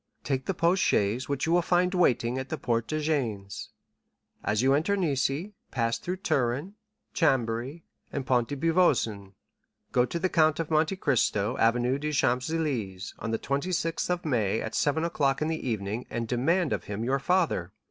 "'Take 0.23 0.45
the 0.47 0.53
post 0.55 0.81
chaise 0.81 1.29
which 1.29 1.45
you 1.45 1.51
will 1.51 1.61
find 1.61 1.93
waiting 1.93 2.39
at 2.39 2.49
the 2.49 2.57
Porte 2.57 2.87
de 2.87 2.99
Gênes, 2.99 3.67
as 4.43 4.63
you 4.63 4.73
enter 4.73 4.97
Nice; 4.97 5.29
pass 5.69 5.99
through 5.99 6.17
Turin, 6.17 6.73
Chambéry, 7.13 7.83
and 8.11 8.25
Pont 8.25 8.47
de 8.47 8.57
Beauvoisin. 8.57 9.33
Go 9.91 10.03
to 10.05 10.17
the 10.17 10.27
Count 10.27 10.59
of 10.59 10.71
Monte 10.71 10.95
Cristo, 10.95 11.55
Avenue 11.59 11.99
des 11.99 12.13
Champs 12.13 12.49
Élysées, 12.49 13.13
on 13.19 13.29
the 13.29 13.37
26th 13.37 14.09
of 14.09 14.25
May, 14.25 14.59
at 14.59 14.73
seven 14.73 15.03
o'clock 15.03 15.39
in 15.39 15.49
the 15.49 15.69
evening, 15.69 16.07
and 16.09 16.27
demand 16.27 16.73
of 16.73 16.85
him 16.85 17.03
your 17.03 17.19
father. 17.19 17.71